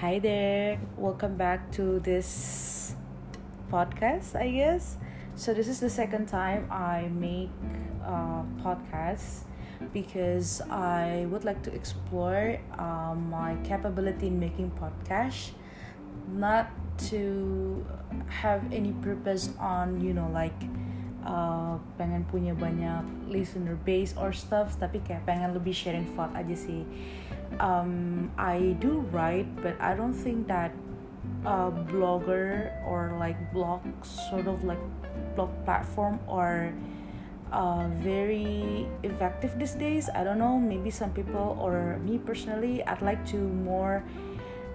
[0.00, 2.94] Hi there, welcome back to this
[3.70, 4.96] podcast, I guess.
[5.36, 7.52] So, this is the second time I make
[8.00, 9.44] a podcast
[9.92, 15.50] because I would like to explore uh, my capability in making podcast,
[16.32, 16.72] not
[17.12, 17.84] to
[18.28, 20.56] have any purpose on, you know, like
[21.24, 26.56] uh, pengen punya banyak listener base or stuff tapi kayak pengen lebih sharing thought aja
[26.56, 26.82] sih.
[27.58, 30.72] Um, I do write but I don't think that
[31.44, 34.80] a blogger or like blog sort of like
[35.36, 36.72] blog platform or
[37.52, 40.08] uh, very effective these days.
[40.12, 44.04] I don't know maybe some people or me personally I'd like to more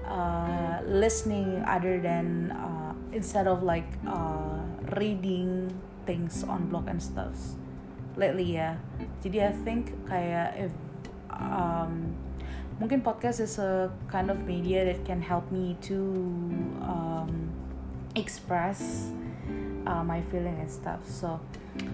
[0.06, 4.62] uh, listening other than uh, instead of like uh,
[4.98, 5.74] reading
[6.06, 7.58] things on blog and stuff
[8.16, 8.80] lately ya.
[9.20, 10.74] Jadi I think kayak if
[11.30, 12.16] um,
[12.80, 16.00] mungkin podcast is a kind of media that can help me to
[16.84, 17.52] um,
[18.16, 19.12] express
[19.86, 21.04] uh, my feeling and stuff.
[21.06, 21.40] So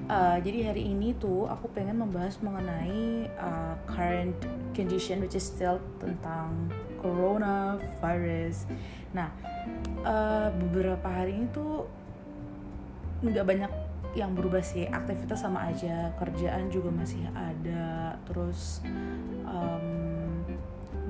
[0.09, 4.37] uh, jadi hari ini tuh aku pengen membahas mengenai uh, current
[4.77, 6.69] condition which is still tentang
[7.01, 8.69] coronavirus.
[9.13, 9.33] Nah
[10.05, 11.85] uh, beberapa hari ini tuh
[13.21, 13.71] nggak banyak
[14.11, 18.83] yang berubah sih aktivitas sama aja kerjaan juga masih ada terus
[19.47, 20.43] um,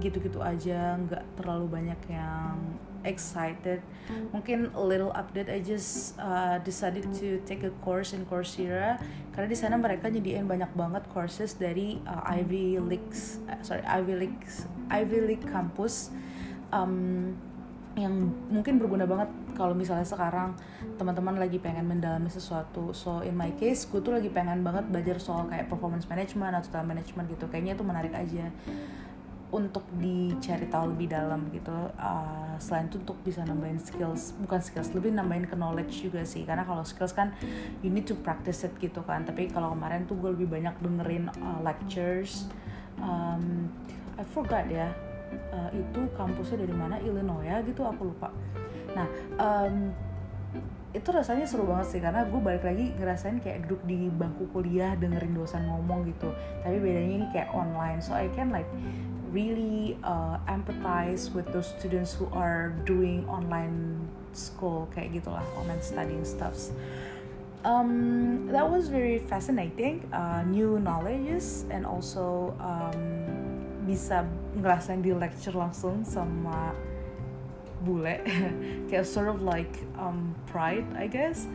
[0.02, 2.57] gitu-gitu aja nggak terlalu banyak yang
[3.02, 3.81] excited.
[4.29, 9.02] Mungkin a little update I just uh, decided to take a course in Coursera
[9.33, 14.13] karena di sana mereka nyediain banyak banget courses dari uh, Ivy Leagues uh, sorry Ivy
[14.27, 16.13] Leagues Ivy League campus.
[16.72, 17.35] Um,
[18.00, 20.56] yang mungkin berguna banget kalau misalnya sekarang
[20.95, 22.95] teman-teman lagi pengen mendalami sesuatu.
[22.95, 26.72] So in my case gue tuh lagi pengen banget belajar soal kayak performance management atau
[26.72, 27.52] time management gitu.
[27.52, 28.47] Kayaknya itu menarik aja
[29.52, 31.75] untuk dicari tahu lebih dalam gitu.
[32.00, 36.47] Uh, selain itu untuk bisa nambahin skills bukan skills lebih nambahin ke knowledge juga sih.
[36.47, 37.35] Karena kalau skills kan
[37.84, 39.28] you need to practice it gitu kan.
[39.28, 42.47] Tapi kalau kemarin tuh gue lebih banyak dengerin uh, lectures.
[43.03, 43.68] Um,
[44.16, 45.10] I forgot ya
[45.52, 46.96] uh, itu kampusnya dari mana?
[47.02, 48.30] Illinois ya gitu aku lupa.
[48.94, 49.08] Nah
[49.40, 49.96] um,
[50.92, 54.91] itu rasanya seru banget sih karena gue balik lagi ngerasain kayak duduk di bangku kuliah
[55.00, 56.36] dengerin dosen ngomong gitu.
[56.64, 58.03] Tapi bedanya ini kayak online.
[58.03, 58.68] So I can like
[59.31, 64.03] really uh, empathize with those students who are doing online
[64.36, 66.75] school kayak gitulah online studying stuffs.
[67.64, 73.00] Um, that was very fascinating uh, new knowledges and also um,
[73.86, 74.25] bisa
[74.57, 76.75] ngerasain di lecture langsung sama
[77.81, 78.22] bule.
[78.89, 81.50] Kayak sort of like um, pride I guess.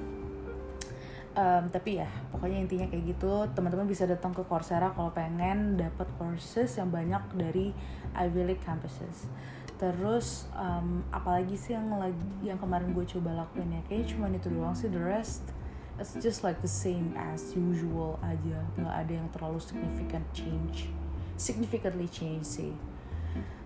[1.36, 3.44] Um, tapi ya pokoknya intinya kayak gitu.
[3.52, 7.76] Teman-teman bisa datang ke Coursera kalau pengen dapat courses yang banyak dari
[8.16, 9.28] Ivy League campuses.
[9.76, 13.84] Terus um, apalagi sih yang lagi yang kemarin gue coba lakuin ya?
[13.84, 14.88] Kayaknya cuma itu doang sih.
[14.88, 15.52] The rest
[16.00, 18.64] it's just like the same as usual aja.
[18.80, 20.88] Nggak ada yang terlalu significant change.
[21.36, 22.72] Significantly change sih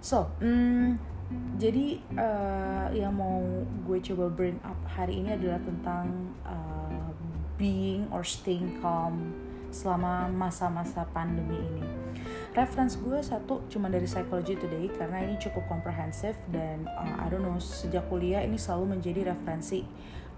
[0.00, 0.96] so mm,
[1.60, 3.38] jadi uh, yang mau
[3.86, 7.08] gue coba bring up hari ini adalah tentang uh,
[7.54, 9.30] being or staying calm
[9.70, 11.86] selama masa-masa pandemi ini.
[12.50, 17.46] Reference gue satu cuma dari Psychology Today karena ini cukup komprehensif dan uh, I don't
[17.46, 19.86] know sejak kuliah ini selalu menjadi referensi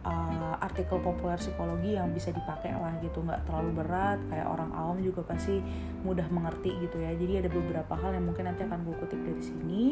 [0.03, 4.99] uh, artikel populer psikologi yang bisa dipakai lah gitu nggak terlalu berat kayak orang awam
[5.03, 5.63] juga pasti
[6.03, 7.15] mudah mengerti gitu ya.
[7.15, 9.83] Jadi ada beberapa hal yang mungkin nanti akan gue kutip dari sini.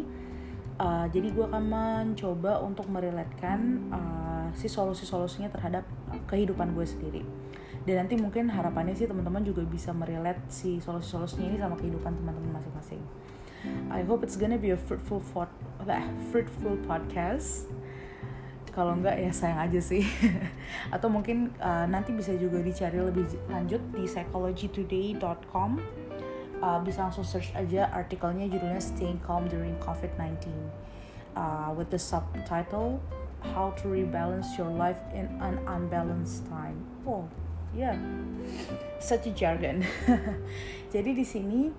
[0.81, 5.85] Uh, jadi gue akan mencoba untuk meriletkan uh, si solusi-solusinya terhadap
[6.25, 7.23] kehidupan gue sendiri.
[7.85, 12.61] Dan nanti mungkin harapannya sih teman-teman juga bisa merilet si solusi-solusinya ini sama kehidupan teman-teman
[12.61, 13.01] masing-masing.
[13.93, 15.21] I hope it's gonna be a fruitful,
[16.33, 17.69] fruitful podcast
[18.71, 20.07] kalau enggak ya sayang aja sih
[20.95, 25.71] atau mungkin uh, nanti bisa juga dicari lebih lanjut di psychologytoday.com
[26.63, 30.49] uh, bisa langsung search aja artikelnya judulnya Staying Calm During COVID-19
[31.35, 33.03] uh, with the subtitle
[33.41, 36.77] How to Rebalance Your Life in an Unbalanced Time.
[37.09, 37.25] Oh,
[37.73, 37.97] yeah,
[39.01, 39.81] such a jargon.
[40.95, 41.73] Jadi di sini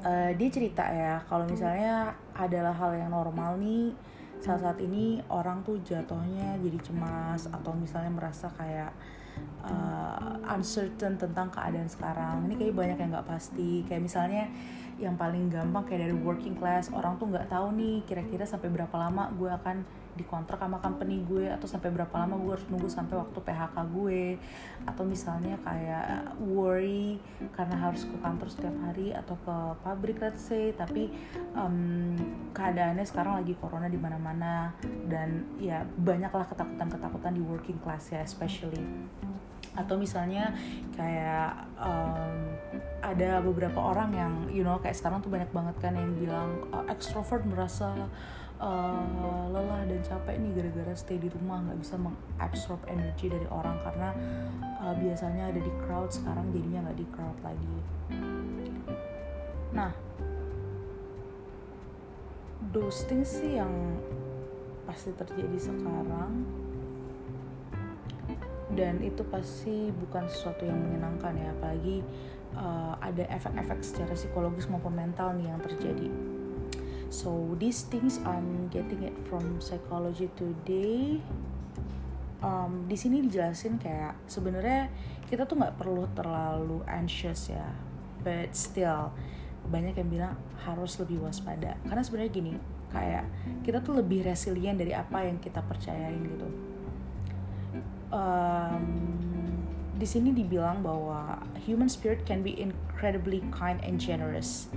[0.00, 3.92] uh, dia cerita ya kalau misalnya adalah hal yang normal nih
[4.44, 8.92] saat saat ini orang tuh jatuhnya jadi cemas atau misalnya merasa kayak
[9.64, 12.44] uh, uncertain tentang keadaan sekarang.
[12.46, 13.80] Ini kayak banyak yang nggak pasti.
[13.88, 14.44] Kayak misalnya
[14.98, 18.94] yang paling gampang kayak dari working class orang tuh nggak tahu nih kira-kira sampai berapa
[18.94, 19.76] lama gue akan
[20.14, 24.22] dikontrak sama company gue atau sampai berapa lama gue harus nunggu sampai waktu PHK gue.
[24.86, 27.18] Atau misalnya kayak worry
[27.54, 30.70] karena harus ke kantor setiap hari atau ke pabrik let's say.
[30.72, 31.10] Tapi
[31.58, 32.14] um,
[32.54, 34.72] keadaannya sekarang lagi corona di mana-mana.
[35.10, 38.82] Dan ya banyaklah ketakutan-ketakutan di working class ya especially
[39.74, 40.54] atau misalnya
[40.94, 42.34] kayak um,
[43.02, 46.86] ada beberapa orang yang you know kayak sekarang tuh banyak banget kan yang bilang uh,
[46.86, 47.90] extrovert merasa
[48.62, 51.60] uh, lelah dan capek nih gara-gara stay di rumah.
[51.66, 54.10] Nggak bisa mengabsorb energi dari orang karena
[54.80, 57.76] uh, biasanya ada di crowd sekarang jadinya nggak di crowd lagi.
[59.74, 59.90] Nah
[62.72, 63.70] those things sih yang
[64.88, 66.63] pasti terjadi sekarang
[68.72, 72.00] dan itu pasti bukan sesuatu yang menyenangkan ya apalagi
[72.56, 76.08] uh, ada efek-efek secara psikologis maupun mental nih yang terjadi.
[77.12, 81.20] So these things I'm getting it from psychology today.
[82.40, 84.92] Um, di sini dijelasin kayak sebenarnya
[85.28, 87.72] kita tuh nggak perlu terlalu anxious ya
[88.20, 89.12] but still
[89.64, 90.34] banyak yang bilang
[90.64, 91.76] harus lebih waspada.
[91.84, 92.52] Karena sebenarnya gini
[92.94, 93.24] kayak
[93.66, 96.73] kita tuh lebih resilient dari apa yang kita percayain gitu
[98.12, 98.84] um,
[99.94, 104.68] di sini dibilang bahwa human spirit can be incredibly kind and generous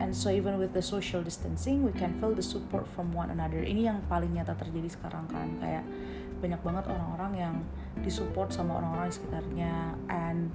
[0.00, 3.60] And so even with the social distancing, we can feel the support from one another.
[3.60, 5.84] Ini yang paling nyata terjadi sekarang kan, kayak
[6.40, 7.54] banyak banget orang-orang yang
[8.00, 9.74] disupport sama orang-orang di sekitarnya.
[10.08, 10.48] And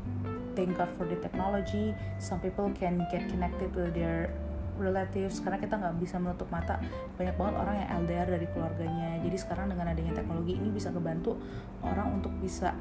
[0.57, 4.33] thank God for the technology, some people can get connected with their
[4.75, 6.80] relatives karena kita nggak bisa menutup mata
[7.16, 11.39] banyak banget orang yang LDR dari keluarganya jadi sekarang dengan adanya teknologi ini bisa kebantu
[11.83, 12.75] orang untuk bisa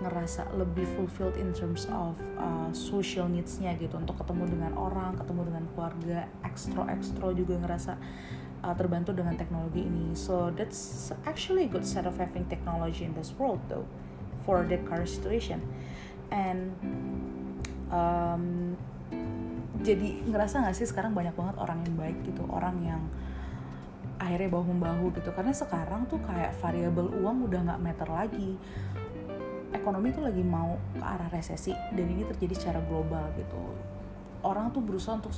[0.00, 5.52] ngerasa lebih fulfilled in terms of uh, social needs-nya gitu untuk ketemu dengan orang, ketemu
[5.52, 7.92] dengan keluarga, extra extra juga ngerasa
[8.64, 10.16] uh, terbantu dengan teknologi ini.
[10.16, 13.84] So that's actually a good set of having technology in this world though
[14.48, 15.60] for the current situation.
[16.32, 16.72] And
[17.92, 18.78] um,
[19.80, 23.02] jadi ngerasa gak sih sekarang banyak banget orang yang baik gitu, orang yang
[24.20, 25.32] akhirnya bahu membahu gitu.
[25.32, 28.50] Karena sekarang tuh kayak variabel uang udah nggak meter lagi.
[29.72, 33.64] Ekonomi tuh lagi mau ke arah resesi dan ini terjadi secara global gitu.
[34.44, 35.32] Orang tuh berusaha untuk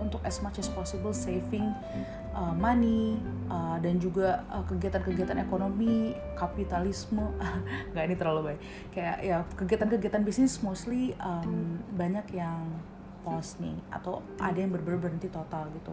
[0.00, 1.76] untuk as much as possible saving
[2.32, 3.20] uh, money
[3.52, 7.24] uh, dan juga uh, kegiatan-kegiatan ekonomi kapitalisme.
[7.92, 8.60] Nggak ini terlalu baik.
[8.92, 12.64] Kayak ya kegiatan-kegiatan bisnis mostly um, banyak yang
[13.22, 15.92] pause nih atau ada yang benar berhenti total gitu.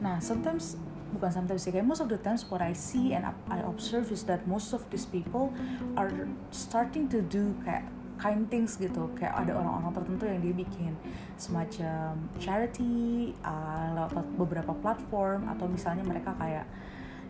[0.00, 0.76] Nah sometimes
[1.12, 4.24] bukan sometimes sih kayak most of the times what I see and I observe is
[4.26, 5.52] that most of these people
[5.94, 6.10] are
[6.50, 7.84] starting to do kayak
[8.22, 9.10] kind things gitu.
[9.18, 10.92] Kayak ada orang-orang tertentu yang dia bikin
[11.34, 16.64] semacam charity uh, lewat beberapa platform atau misalnya mereka kayak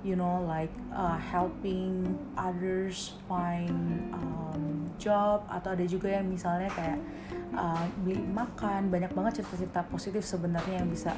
[0.02, 6.98] you know like uh, helping others find um, job atau ada juga yang misalnya kayak
[7.54, 11.14] uh, beli makan banyak banget cerita-cerita positif sebenarnya yang bisa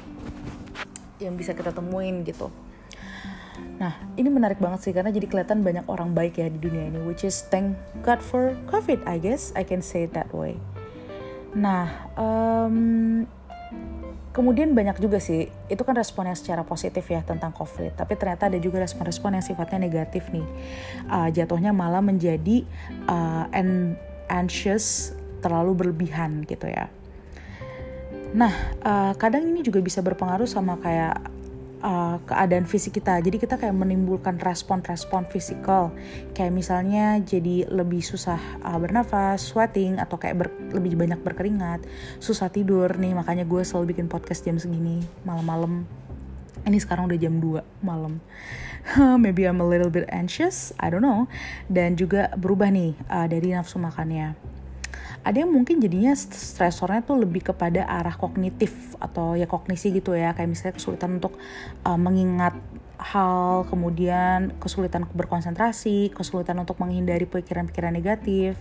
[1.17, 2.49] yang bisa kita temuin gitu.
[3.75, 6.99] Nah, ini menarik banget sih karena jadi kelihatan banyak orang baik ya di dunia ini,
[7.03, 10.59] which is thank God for COVID, I guess I can say it that way.
[11.55, 11.87] Nah,
[12.19, 13.23] um,
[14.35, 18.51] kemudian banyak juga sih, itu kan respon yang secara positif ya tentang COVID, tapi ternyata
[18.51, 20.43] ada juga respon-respon yang sifatnya negatif nih.
[21.07, 22.67] Uh, jatuhnya malah menjadi
[23.07, 23.47] uh,
[24.27, 26.91] anxious terlalu berlebihan gitu ya.
[28.35, 28.51] Nah,
[28.83, 31.15] uh, kadang ini juga bisa berpengaruh sama kayak
[31.85, 33.21] uh, keadaan fisik kita.
[33.21, 35.93] Jadi kita kayak menimbulkan respon-respon fisikal.
[36.33, 41.85] Kayak misalnya jadi lebih susah uh, bernafas, sweating atau kayak ber, lebih banyak berkeringat,
[42.17, 43.13] susah tidur nih.
[43.13, 45.85] Makanya gue selalu bikin podcast jam segini malam-malam.
[46.65, 48.17] Ini sekarang udah jam 2 malam.
[49.21, 51.29] Maybe I'm a little bit anxious, I don't know.
[51.69, 54.54] Dan juga berubah nih uh, dari nafsu makannya
[55.25, 60.37] ada yang mungkin jadinya stresornya tuh lebih kepada arah kognitif atau ya kognisi gitu ya.
[60.37, 61.33] Kayak misalnya kesulitan untuk
[61.81, 62.53] uh, mengingat
[62.95, 68.55] hal kemudian kesulitan berkonsentrasi kesulitan untuk menghindari pikiran-pikiran negatif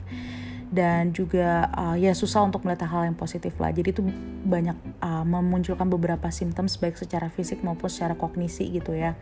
[0.75, 3.71] dan juga uh, ya susah untuk melihat hal yang positif lah.
[3.71, 4.03] Jadi itu
[4.43, 9.15] banyak uh, memunculkan beberapa simptom baik secara fisik maupun secara kognisi gitu ya.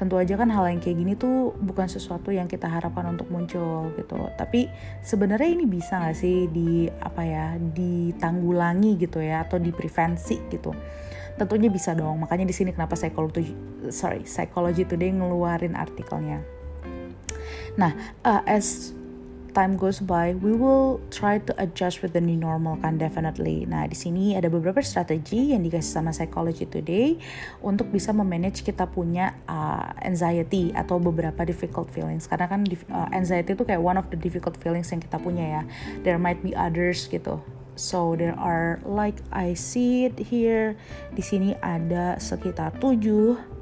[0.00, 3.92] Tentu aja kan hal yang kayak gini tuh bukan sesuatu yang kita harapkan untuk muncul
[4.00, 4.32] gitu.
[4.40, 4.72] Tapi
[5.04, 10.72] sebenarnya ini bisa nggak sih di apa ya ditanggulangi gitu ya atau diprevensi gitu
[11.38, 13.54] tentunya bisa dong makanya di sini kenapa psikologi
[13.94, 16.42] sorry psychology today ngeluarin artikelnya
[17.78, 17.94] nah
[18.26, 18.90] uh, as
[19.58, 23.66] time goes by, we will try to adjust with the new normal kan definitely.
[23.66, 27.18] Nah di sini ada beberapa strategi yang dikasih sama Psychology Today
[27.58, 32.30] untuk bisa memanage kita punya uh, anxiety atau beberapa difficult feelings.
[32.30, 32.62] Karena kan
[32.94, 35.62] uh, anxiety itu kayak one of the difficult feelings yang kita punya ya.
[36.06, 37.42] There might be others gitu.
[37.74, 40.78] So there are like I see it here.
[41.14, 43.57] Di sini ada sekitar tujuh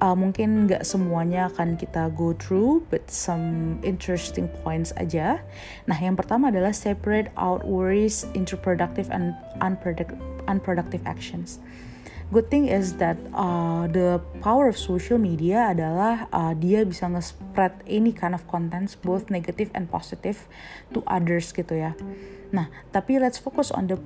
[0.00, 5.42] uh, mungkin nggak semuanya akan kita go through, but some interesting points aja.
[5.84, 10.16] Nah, yang pertama adalah separate out worries into productive and unproductive,
[10.48, 11.60] unproductive actions.
[12.32, 17.84] Good thing is that uh, the power of social media adalah uh, dia bisa nge-spread
[17.84, 20.48] any kind of contents both negative and positive
[20.96, 21.92] to others gitu ya.
[22.48, 24.00] Nah, tapi let's focus on the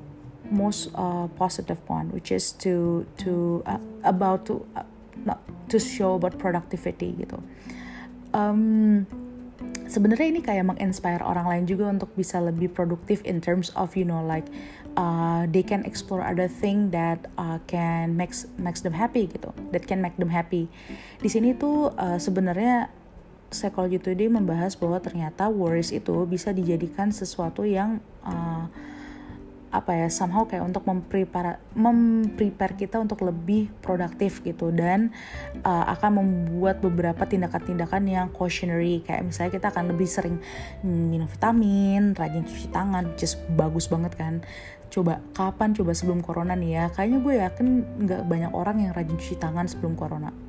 [0.50, 4.83] most uh, positive one, which is to to uh, about to uh,
[5.26, 7.42] not to show about productivity gitu.
[8.30, 9.04] Um,
[9.87, 14.04] sebenarnya ini kayak menginspire orang lain juga untuk bisa lebih produktif in terms of you
[14.04, 14.47] know like
[14.99, 19.87] uh, they can explore other thing that uh, can makes makes them happy gitu that
[19.87, 20.68] can make them happy
[21.23, 22.92] di sini tuh uh, sebenarnya
[23.47, 28.66] Psychology Today membahas bahwa ternyata worries itu bisa dijadikan sesuatu yang uh,
[29.76, 35.12] apa ya somehow kayak untuk memprepare memprepare kita untuk lebih produktif gitu dan
[35.61, 40.40] uh, akan membuat beberapa tindakan-tindakan yang cautionary kayak misalnya kita akan lebih sering
[40.80, 44.40] minum vitamin, rajin cuci tangan, just bagus banget kan.
[44.88, 46.85] Coba kapan coba sebelum corona nih ya?
[46.95, 47.66] Kayaknya gue yakin
[48.06, 50.46] nggak banyak orang yang rajin cuci tangan sebelum corona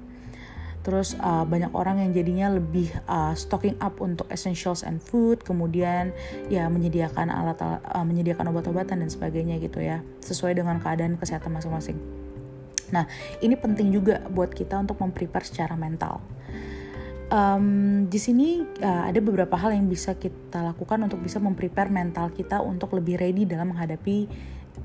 [0.87, 6.15] terus uh, banyak orang yang jadinya lebih uh, stocking up untuk essentials and food kemudian
[6.47, 11.99] ya menyediakan alat uh, menyediakan obat-obatan dan sebagainya gitu ya sesuai dengan keadaan kesehatan masing-masing.
[12.95, 13.03] Nah
[13.43, 16.23] ini penting juga buat kita untuk memprepare secara mental.
[17.27, 22.31] Um, di sini uh, ada beberapa hal yang bisa kita lakukan untuk bisa memprepare mental
[22.31, 24.31] kita untuk lebih ready dalam menghadapi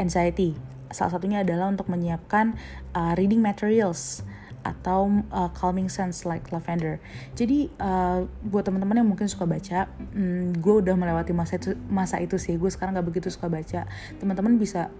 [0.02, 0.58] anxiety.
[0.90, 2.58] Salah satunya adalah untuk menyiapkan
[2.98, 4.26] uh, reading materials
[4.62, 6.98] atau uh, calming sense like lavender.
[7.34, 12.18] Jadi uh, buat teman-teman yang mungkin suka baca, um, gue udah melewati masa itu masa
[12.22, 12.58] itu sih.
[12.58, 13.86] Gue sekarang gak begitu suka baca.
[14.18, 14.90] Teman-teman bisa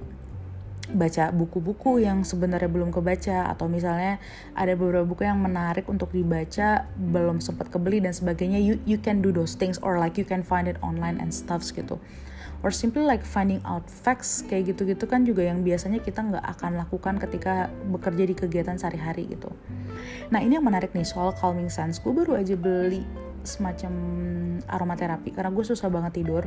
[0.92, 4.21] baca buku-buku yang sebenarnya belum kebaca atau misalnya
[4.52, 9.25] ada beberapa buku yang menarik untuk dibaca belum sempat kebeli dan sebagainya you you can
[9.25, 11.97] do those things or like you can find it online and stuffs gitu
[12.62, 16.78] or simply like finding out facts kayak gitu-gitu kan juga yang biasanya kita nggak akan
[16.78, 19.50] lakukan ketika bekerja di kegiatan sehari-hari gitu.
[20.31, 21.99] Nah ini yang menarik nih soal calming sense.
[21.99, 23.02] Gue baru aja beli
[23.42, 23.92] semacam
[24.71, 26.47] aromaterapi karena gue susah banget tidur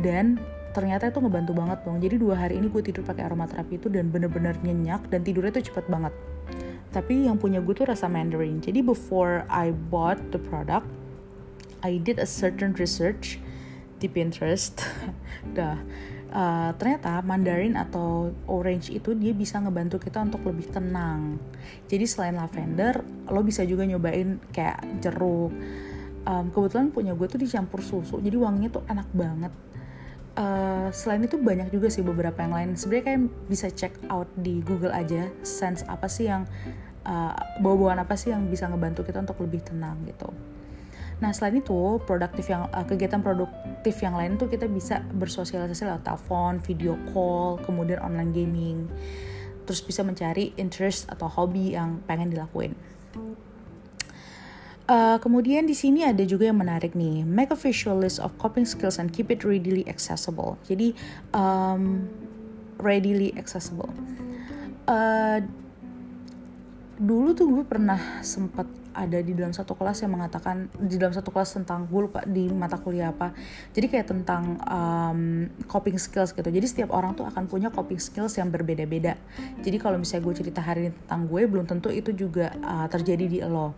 [0.00, 0.40] dan
[0.72, 2.00] ternyata itu ngebantu banget dong.
[2.00, 5.70] Jadi dua hari ini gue tidur pakai aromaterapi itu dan bener-bener nyenyak dan tidurnya tuh
[5.70, 6.12] cepet banget.
[6.90, 8.64] Tapi yang punya gue tuh rasa Mandarin.
[8.64, 10.88] Jadi before I bought the product,
[11.84, 13.43] I did a certain research
[13.98, 14.82] di Pinterest.
[15.56, 15.78] Dah.
[16.34, 21.38] Uh, ternyata Mandarin atau Orange itu dia bisa ngebantu kita untuk lebih tenang.
[21.86, 25.54] Jadi selain lavender, lo bisa juga nyobain kayak jeruk.
[26.24, 29.52] Um, kebetulan punya gue tuh dicampur susu, jadi wanginya tuh enak banget.
[30.34, 32.70] Uh, selain itu banyak juga sih beberapa yang lain.
[32.74, 36.50] Sebenarnya kayak bisa check out di Google aja, sense apa sih yang
[37.06, 40.32] uh, bau-bauan apa sih yang bisa ngebantu kita untuk lebih tenang gitu.
[41.22, 46.02] Nah selain itu produktif yang uh, kegiatan produktif yang lain tuh kita bisa bersosialisasi lewat
[46.02, 48.88] telepon, video call, kemudian online gaming,
[49.68, 52.74] terus bisa mencari interest atau hobi yang pengen dilakuin.
[54.84, 58.68] Uh, kemudian di sini ada juga yang menarik nih, make a visual list of coping
[58.68, 60.60] skills and keep it readily accessible.
[60.68, 60.92] Jadi
[61.32, 62.04] um,
[62.76, 63.88] readily accessible.
[64.84, 65.40] Uh,
[67.00, 71.34] dulu tuh gue pernah sempat ada di dalam satu kelas yang mengatakan di dalam satu
[71.34, 73.34] kelas tentang gue lupa di mata kuliah apa
[73.74, 76.46] jadi kayak tentang um, coping skills gitu.
[76.46, 79.18] Jadi setiap orang tuh akan punya coping skills yang berbeda-beda.
[79.60, 83.24] Jadi kalau misalnya gue cerita hari ini tentang gue belum tentu itu juga uh, terjadi
[83.26, 83.74] di lo.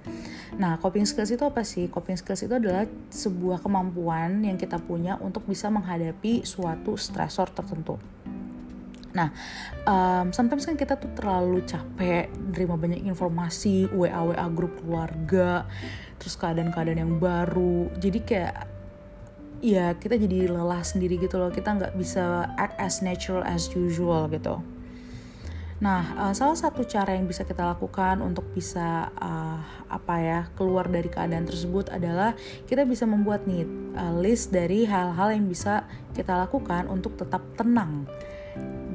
[0.60, 1.88] Nah coping skills itu apa sih?
[1.88, 7.96] Coping skills itu adalah sebuah kemampuan yang kita punya untuk bisa menghadapi suatu stresor tertentu
[9.16, 9.32] Nah,
[9.88, 15.64] um, sometimes kan kita tuh terlalu capek nerima banyak informasi, WA WA grup keluarga,
[16.20, 17.88] terus keadaan-keadaan yang baru.
[17.96, 18.54] Jadi kayak
[19.64, 21.48] ya kita jadi lelah sendiri gitu loh.
[21.48, 24.60] Kita nggak bisa act as natural as usual gitu.
[25.76, 29.60] Nah, uh, salah satu cara yang bisa kita lakukan untuk bisa uh,
[29.92, 32.32] apa ya keluar dari keadaan tersebut adalah
[32.64, 35.84] kita bisa membuat nih uh, list dari hal-hal yang bisa
[36.16, 38.08] kita lakukan untuk tetap tenang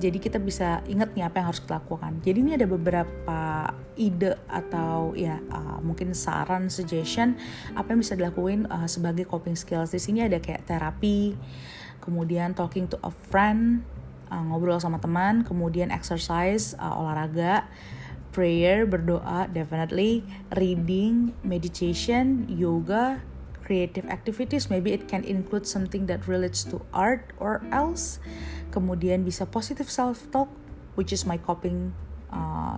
[0.02, 2.18] jadi kita bisa ingat nih apa yang harus kita lakukan.
[2.26, 7.38] Jadi ini ada beberapa ide atau ya uh, mungkin saran suggestion
[7.78, 9.94] apa yang bisa dilakuin uh, sebagai coping skills.
[9.94, 11.38] Di sini ada kayak terapi
[12.02, 13.86] kemudian talking to a friend
[14.34, 17.70] uh, ngobrol sama teman kemudian exercise uh, olahraga
[18.34, 20.26] prayer berdoa definitely
[20.58, 23.22] reading meditation yoga
[23.72, 28.20] creative activities maybe it can include something that relates to art or else.
[28.76, 30.52] Kemudian bisa positive self talk
[31.00, 31.96] which is my coping
[32.36, 32.76] uh,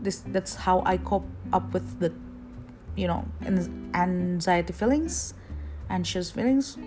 [0.00, 2.16] this that's how I cope up with the
[2.96, 3.28] you know
[3.92, 5.36] anxiety feelings
[5.92, 6.80] anxious feelings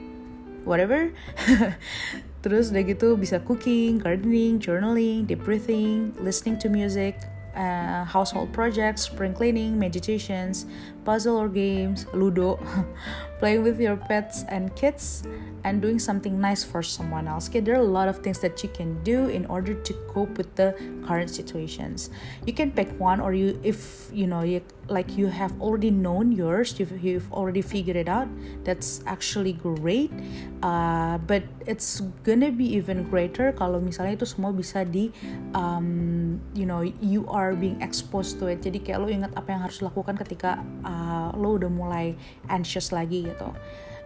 [0.66, 1.14] whatever.
[2.42, 7.22] Terus udah gitu bisa cooking gardening journaling deep breathing listening to music
[7.56, 10.66] uh, household projects, spring cleaning, meditations,
[11.04, 12.60] puzzle or games, ludo,
[13.40, 15.24] playing with your pets and kids,
[15.66, 17.50] and doing something nice for someone else.
[17.50, 20.38] Okay, there are a lot of things that you can do in order to cope
[20.38, 22.14] with the current situations.
[22.46, 26.30] You can pick one, or you, if you know, you like you have already known
[26.32, 28.30] yours, you've, you've already figured it out.
[28.62, 30.14] That's actually great.
[30.62, 35.10] Uh, but it's gonna be even greater kalau misalnya itu semua bisa di,
[35.58, 38.62] um, you know, you are being exposed to it.
[38.62, 42.14] Jadi kayak lo ingat apa yang harus lakukan ketika uh, lo udah mulai
[42.54, 43.50] anxious lagi gitu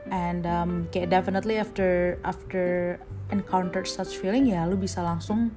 [0.09, 2.97] and um, kayak definitely after after
[3.29, 5.53] encounter such feeling ya lu bisa langsung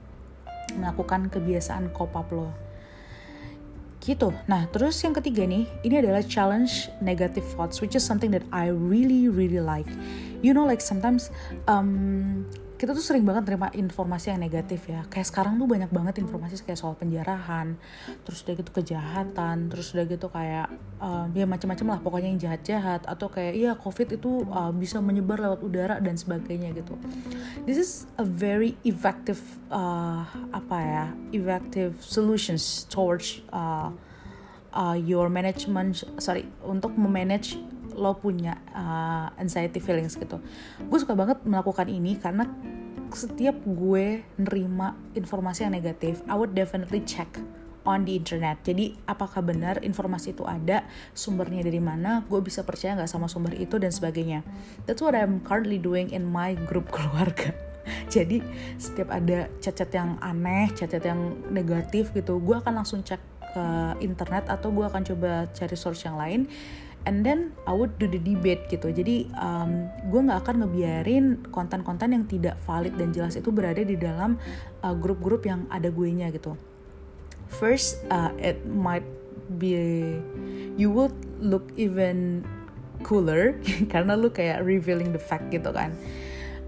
[0.76, 2.52] melakukan kebiasaan cope up lo
[4.02, 4.35] gitu.
[4.50, 8.75] Nah, terus yang ketiga nih, ini adalah challenge negative thoughts, which is something that I
[8.75, 9.87] really really like.
[10.42, 11.30] You know, like sometimes
[11.71, 12.42] um,
[12.83, 15.07] kita tuh sering banget terima informasi yang negatif ya.
[15.07, 17.79] Kayak sekarang tuh banyak banget informasi kayak soal penjarahan
[18.27, 20.67] terus udah gitu kejahatan terus udah gitu kayak
[20.99, 25.39] uh, ya macam-macam lah pokoknya yang jahat-jahat atau kayak iya covid itu uh, bisa menyebar
[25.39, 26.99] lewat udara dan sebagainya gitu.
[27.71, 29.39] This is a very effective
[29.71, 33.95] uh, apa ya effective solutions towards uh,
[34.75, 37.62] uh, your management sorry untuk memanage
[37.94, 40.40] lo punya uh, anxiety feelings gitu
[40.80, 42.49] gue suka banget melakukan ini karena
[43.12, 47.28] setiap gue nerima informasi yang negatif I would definitely check
[47.82, 48.62] on the internet.
[48.62, 53.54] Jadi apakah benar informasi itu ada, sumbernya dari mana, gue bisa percaya nggak sama sumber
[53.58, 54.46] itu dan sebagainya.
[54.87, 57.54] That's what I'm currently doing in my group keluarga.
[58.06, 58.38] Jadi
[58.78, 63.18] setiap ada cacat yang aneh, cacat yang negatif gitu, gue akan langsung cek
[63.52, 63.66] ke
[64.00, 66.48] internet atau gue akan coba cari source yang lain
[67.07, 68.91] and then I would do the debate gitu.
[68.95, 73.99] Jadi um, gue nggak akan ngebiarin konten-konten yang tidak valid dan jelas itu berada di
[73.99, 74.38] dalam
[74.83, 76.55] uh, grup-grup yang ada gue nya gitu.
[77.53, 79.05] First uh, it might
[79.61, 79.77] be
[80.79, 82.47] you would look even
[83.03, 83.59] cooler
[83.93, 85.93] karena lu kayak revealing the fact gitu kan.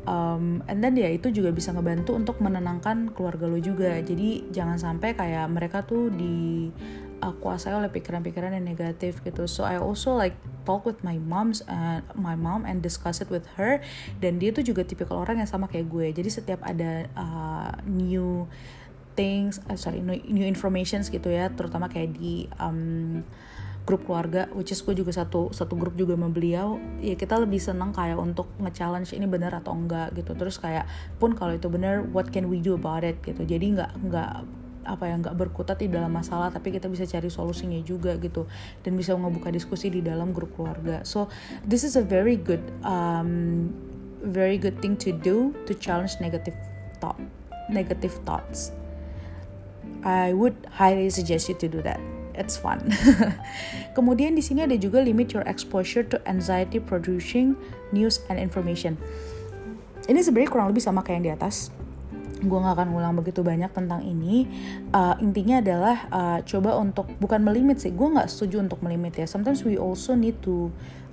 [0.04, 3.96] Um, and then ya itu juga bisa ngebantu untuk menenangkan keluarga lo juga.
[4.04, 6.68] Jadi jangan sampai kayak mereka tuh di
[7.24, 9.48] uh, kuasai oleh pikiran-pikiran yang negatif gitu.
[9.48, 10.36] So I also like
[10.68, 13.80] talk with my moms and my mom and discuss it with her.
[14.20, 16.12] Dan dia tuh juga tipikal orang yang sama kayak gue.
[16.12, 18.44] Jadi setiap ada uh, new
[19.14, 23.22] things uh, sorry new informations gitu ya terutama kayak di um,
[23.86, 27.60] grup keluarga which is gue juga satu satu grup juga sama beliau ya kita lebih
[27.62, 30.32] seneng kayak untuk nge-challenge ini benar atau enggak gitu.
[30.34, 30.88] Terus kayak
[31.20, 33.44] pun kalau itu benar what can we do about it gitu.
[33.44, 37.80] Jadi nggak nggak apa yang nggak berkutat di dalam masalah tapi kita bisa cari solusinya
[37.82, 38.46] juga gitu.
[38.84, 41.02] Dan bisa ngebuka diskusi di dalam grup keluarga.
[41.02, 41.32] So
[41.64, 43.72] this is a very good um,
[44.24, 46.56] very good thing to do to challenge negative
[47.02, 47.20] thought
[47.68, 48.72] negative thoughts.
[50.04, 52.00] I would highly suggest you to do that.
[52.34, 52.82] It's fun.
[53.96, 57.54] Kemudian di sini ada juga limit your exposure to anxiety producing
[57.94, 58.98] news and information.
[60.04, 61.72] Ini sebenarnya kurang lebih sama kayak yang di atas
[62.46, 64.46] gue gak akan ngulang begitu banyak tentang ini.
[64.92, 69.26] Uh, intinya adalah uh, coba untuk bukan melimit sih gue nggak setuju untuk melimit ya.
[69.26, 70.68] Sometimes we also need to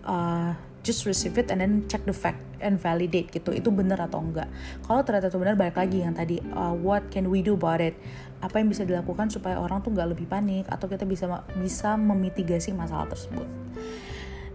[0.05, 4.21] uh, just receive it and then check the fact and validate gitu itu benar atau
[4.21, 4.49] enggak.
[4.85, 7.93] Kalau ternyata itu benar balik lagi yang tadi uh, what can we do about it?
[8.41, 12.73] Apa yang bisa dilakukan supaya orang tuh nggak lebih panik atau kita bisa bisa memitigasi
[12.73, 13.45] masalah tersebut?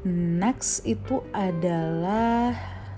[0.06, 2.54] Next itu adalah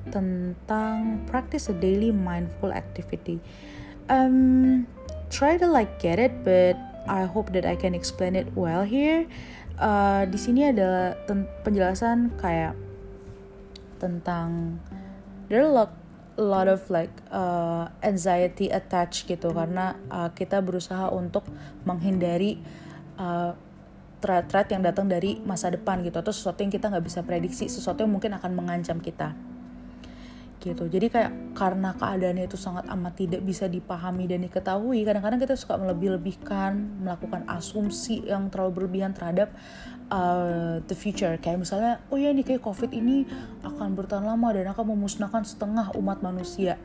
[0.09, 3.41] tentang practice a daily mindful activity.
[4.09, 4.89] Um,
[5.29, 6.77] try to like get it, but
[7.09, 9.29] I hope that I can explain it well here.
[9.79, 11.15] Uh, di sini ada
[11.63, 12.75] penjelasan kayak
[14.03, 14.81] tentang
[15.47, 15.93] there are a lot,
[16.35, 21.47] lot of like uh, anxiety attached gitu karena uh, kita berusaha untuk
[21.87, 22.59] menghindari
[23.23, 23.55] uh,
[24.19, 28.03] threat-threat yang datang dari masa depan gitu atau sesuatu yang kita nggak bisa prediksi sesuatu
[28.03, 29.35] yang mungkin akan mengancam kita
[30.69, 30.85] gitu.
[30.87, 35.81] Jadi kayak karena keadaannya itu sangat amat tidak bisa dipahami dan diketahui kadang-kadang kita suka
[35.81, 39.51] melebih-lebihkan melakukan asumsi yang terlalu berlebihan terhadap
[40.13, 41.33] uh, the future.
[41.41, 43.25] Kayak misalnya oh ya ini kayak covid ini
[43.65, 46.77] akan bertahan lama dan akan memusnahkan setengah umat manusia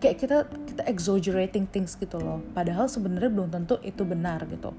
[0.00, 2.40] kayak kita kita exaggerating things gitu loh.
[2.56, 4.72] Padahal sebenarnya belum tentu itu benar gitu.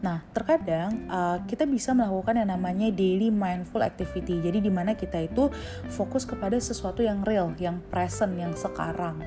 [0.00, 4.38] Nah terkadang uh, kita bisa melakukan yang namanya daily mindful activity.
[4.38, 5.50] Jadi di mana kita itu
[5.90, 9.18] fokus kepada sesuatu yang real yang present yang sekarang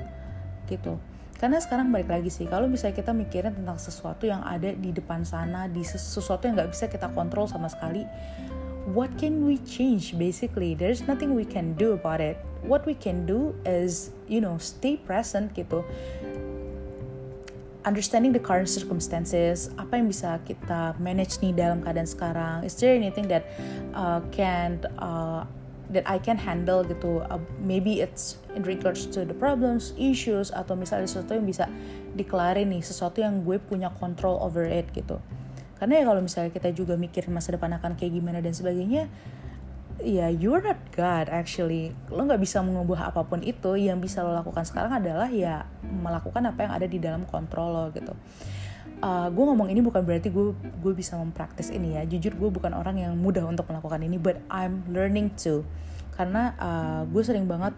[0.66, 0.96] gitu.
[1.36, 5.26] Karena sekarang balik lagi sih kalau misalnya kita mikirin tentang sesuatu yang ada di depan
[5.26, 8.06] sana di sesuatu yang nggak bisa kita kontrol sama sekali
[8.86, 10.74] what can we change basically?
[10.74, 12.38] There's nothing we can do about it.
[12.62, 15.84] What we can do is you know stay present gitu.
[17.82, 22.56] Understanding the current circumstances apa yang bisa kita manage nih dalam keadaan sekarang.
[22.62, 23.50] Is there anything that
[23.94, 25.42] uh, can uh,
[25.90, 27.26] that I can handle gitu?
[27.26, 31.66] Uh, maybe it's in regards to the problems issues atau misalnya sesuatu yang bisa
[32.14, 35.16] dikelarin nih sesuatu yang gue punya control over it gitu
[35.82, 39.10] karena ya kalau misalnya kita juga mikir masa depan akan kayak gimana dan sebagainya
[39.98, 41.90] ya you're not God actually.
[42.06, 43.74] Lo nggak bisa mengubah apa pun itu.
[43.74, 47.84] Yang bisa lo lakukan sekarang adalah ya melakukan apa yang ada di dalam kontrol lo
[47.90, 48.14] gitu.
[49.02, 52.06] Uh, gue ngomong ini bukan berarti gue gue bisa mempraktis ini ya.
[52.06, 55.66] Jujur gue bukan orang yang mudah untuk melakukan ini but I'm learning to.
[56.14, 57.74] Karena uh, gue sering banget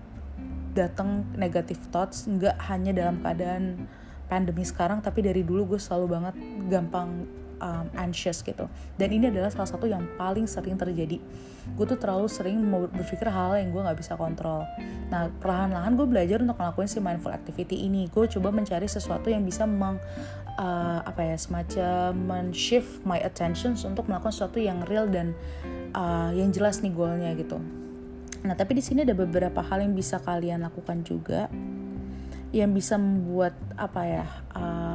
[0.77, 3.88] datang negative thoughts nggak hanya dalam keadaan
[4.27, 6.35] pandemi sekarang tapi dari dulu gue selalu banget
[6.67, 7.29] gampang
[7.61, 8.67] um, anxious gitu.
[8.97, 11.19] Dan ini adalah salah satu yang paling sering terjadi.
[11.75, 12.61] Gue tuh terlalu sering
[12.93, 14.69] berpikir hal, yang gue nggak bisa kontrol.
[15.09, 18.09] Nah perlahan-lahan gue belajar untuk ngelakuin si mindful activity ini.
[18.12, 19.97] Gue coba mencari sesuatu yang bisa meng
[20.61, 25.33] uh, apa ya semacam men-shift my attentions untuk melakukan sesuatu yang real dan
[25.97, 27.59] uh, yang jelas nih goalnya gitu.
[28.45, 31.49] Nah tapi di sini ada beberapa hal yang bisa kalian lakukan juga
[32.55, 34.93] yang bisa membuat apa ya uh,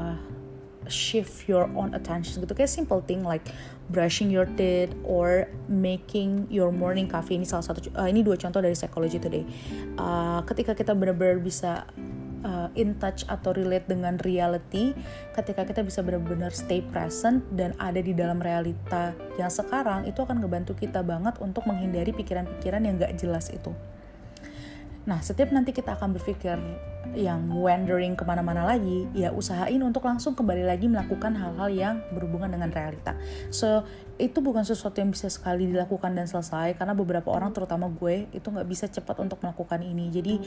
[0.91, 2.53] shift your own attention gitu.
[2.57, 3.45] Kayak simple thing like
[3.89, 7.37] brushing your teeth or making your morning coffee.
[7.37, 9.45] Ini salah satu uh, ini dua contoh dari psychology today.
[9.95, 11.87] Uh, ketika kita benar-benar bisa
[12.43, 14.95] uh, in touch atau relate dengan reality
[15.35, 20.43] ketika kita bisa benar-benar stay present dan ada di dalam realita yang sekarang itu akan
[20.43, 23.71] ngebantu kita banget untuk menghindari pikiran-pikiran yang gak jelas itu
[25.09, 26.53] Nah, setiap nanti kita akan berpikir
[27.17, 32.53] yang wandering ke mana-mana lagi, ya usahain untuk langsung kembali lagi melakukan hal-hal yang berhubungan
[32.53, 33.17] dengan realita.
[33.49, 33.81] So,
[34.21, 38.53] itu bukan sesuatu yang bisa sekali dilakukan dan selesai, karena beberapa orang, terutama gue, itu
[38.53, 40.13] nggak bisa cepat untuk melakukan ini.
[40.13, 40.37] Jadi,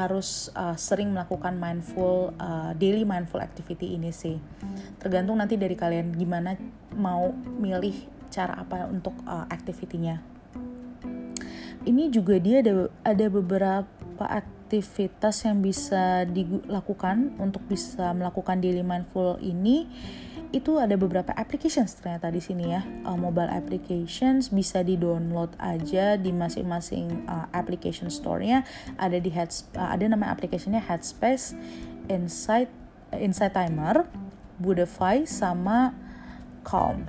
[0.00, 4.40] harus uh, sering melakukan mindful, uh, daily mindful activity ini sih.
[4.96, 6.56] Tergantung nanti dari kalian gimana
[6.96, 10.24] mau milih cara apa untuk uh, activity-nya.
[11.86, 18.80] Ini juga dia ada, ada beberapa beberapa aktivitas yang bisa dilakukan untuk bisa melakukan daily
[18.80, 19.84] mindful ini.
[20.56, 22.80] Itu ada beberapa applications ternyata di sini ya.
[23.04, 28.64] Uh, mobile applications bisa di download aja di masing-masing uh, application store-nya.
[28.96, 31.52] Ada di head uh, ada nama applicationnya Headspace,
[32.08, 32.72] Insight,
[33.12, 34.08] uh, Insight Timer,
[34.56, 35.92] Budify sama
[36.64, 37.04] Calm.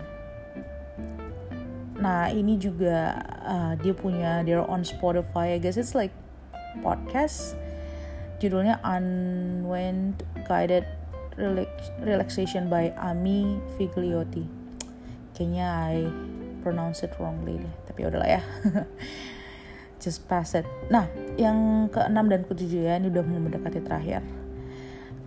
[2.04, 3.16] Nah ini juga
[3.48, 5.80] uh, dia punya their own Spotify I guess.
[5.80, 6.12] It's like
[6.80, 7.58] podcast.
[8.38, 10.86] Judulnya Unwind Guided
[12.02, 14.58] Relaxation by Ami Figliotti
[15.38, 16.10] kayaknya I
[16.66, 18.42] pronounce it wrongly deh tapi udahlah ya.
[20.02, 20.66] Just pass it.
[20.90, 21.06] Nah
[21.38, 24.26] yang keenam dan ketujuh ya ini udah mau mendekati terakhir.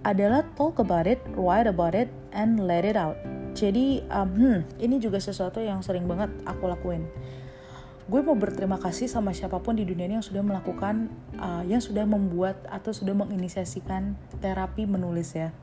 [0.02, 3.20] Adalah talk about it, write about it, and let it out.
[3.52, 7.04] Jadi, um, hmm, ini juga sesuatu yang sering banget aku lakuin
[8.10, 11.06] gue mau berterima kasih sama siapa pun di dunia ini yang sudah melakukan
[11.38, 15.54] uh, yang sudah membuat atau sudah menginisiasikan terapi menulis ya.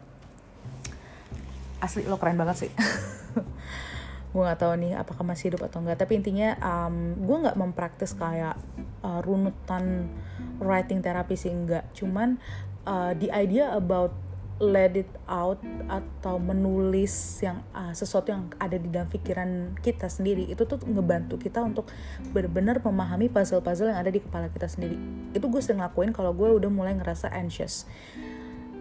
[1.83, 2.71] Asli lo keren banget sih.
[4.31, 8.11] Gue nggak tahu nih apakah masih hidup atau enggak tapi intinya um, gue nggak mempraktis
[8.13, 8.59] kayak
[9.01, 10.11] uh, runutan
[10.59, 12.37] writing terapi sih enggak cuman
[12.85, 14.13] uh, the idea about
[14.57, 17.13] let it out atau menulis
[17.45, 21.85] yang uh, sesuatu yang ada di dalam pikiran kita sendiri itu tuh ngebantu kita untuk
[22.33, 24.97] benar-benar memahami puzzle-puzzle yang ada di kepala kita sendiri.
[25.37, 27.85] Itu gue sering lakuin kalau gue udah mulai ngerasa anxious.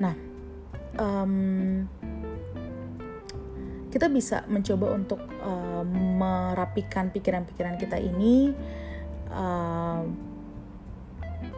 [0.00, 0.16] Nah
[0.96, 1.84] um,
[3.92, 8.52] kita bisa mencoba untuk uh, merapikan pikiran-pikiran kita ini
[9.32, 10.04] uh,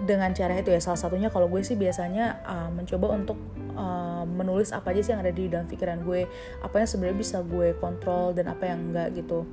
[0.07, 0.79] dengan cara itu ya.
[0.79, 3.39] Salah satunya kalau gue sih biasanya uh, mencoba untuk
[3.75, 6.27] uh, menulis apa aja sih yang ada di dalam pikiran gue
[6.65, 9.45] apa yang sebenarnya bisa gue kontrol dan apa yang enggak gitu.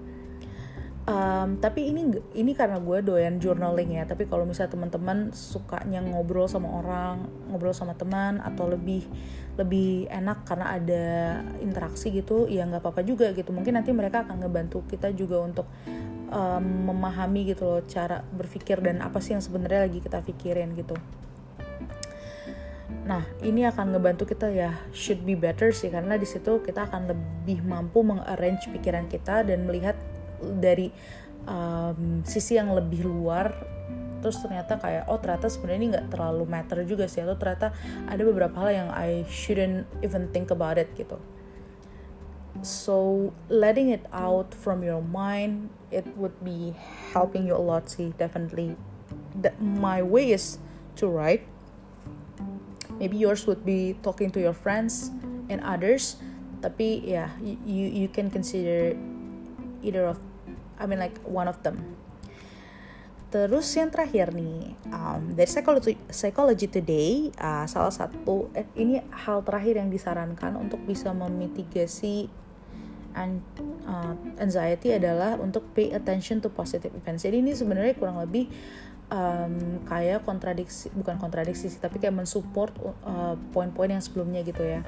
[1.06, 6.49] Um, tapi ini ini karena gue doyan journaling ya tapi kalau misalnya teman-teman sukanya ngobrol
[6.49, 9.06] sama orang ngobrol sama teman atau lebih
[9.54, 11.06] lebih enak karena ada
[11.62, 13.54] interaksi gitu ya nggak apa-apa juga gitu.
[13.54, 15.69] Mungkin nanti mereka akan ngebantu kita juga untuk
[16.34, 20.97] um, memahami gitu loh cara berpikir dan apa sih yang sebenarnya lagi kita pikirin gitu
[23.06, 27.13] Nah, ini akan ngebantu kita ya should be better sih karena di situ kita akan
[27.13, 29.94] lebih mampu mengarrange pikiran kita dan melihat
[30.41, 30.89] dari
[31.46, 33.54] um, sisi yang lebih luar.
[34.26, 37.78] Terus ternyata kayak oh ternyata sebenarnya ini nggak terlalu matter juga sih atau ternyata
[38.10, 41.22] ada beberapa hal yang I shouldn't even think about it gitu.
[42.65, 46.74] So letting it out from your mind it would be
[47.13, 48.74] helping you a lot sih definitely.
[49.38, 50.58] That my way is
[50.98, 51.46] to write
[53.00, 55.12] maybe yours would be talking to your friends
[55.52, 56.20] and others.
[56.64, 57.30] Tapi ya yeah,
[57.68, 58.96] you you can consider
[59.86, 60.18] either of
[60.82, 61.96] I mean like one of them.
[63.36, 69.44] Terus yang terakhir nih um, dari psychology psychology today uh, salah satu eh, ini hal
[69.44, 72.32] terakhir yang disarankan untuk bisa memitigasi
[73.16, 77.28] uh, anxiety adalah untuk pay attention to positive events.
[77.28, 78.48] Jadi ini sebenarnya kurang lebih
[79.12, 82.74] um, kayak kontradiksi bukan kontradiksi sih tapi kayak mensupport
[83.06, 84.82] uh, poin-poin yang sebelumnya gitu ya.